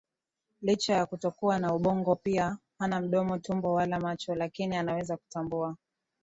Licha 0.61 0.93
ya 0.95 1.05
kutokuwa 1.05 1.59
na 1.59 1.75
ubongo 1.75 2.15
pia 2.15 2.57
hana 2.79 3.01
mdomo 3.01 3.37
tumbo 3.37 3.73
wala 3.73 3.99
macho 3.99 4.35
lakini 4.35 4.75
anaweza 4.75 5.17
kutambua 5.17 5.77